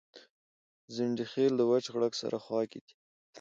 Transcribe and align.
ځنډيخيل 0.95 1.53
دوچ 1.59 1.85
غړک 1.93 2.13
سره 2.21 2.37
خواکی 2.43 2.79
دي 2.85 2.93